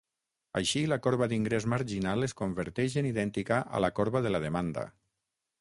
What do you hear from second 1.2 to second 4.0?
d'ingrés marginal es converteix en idèntica a la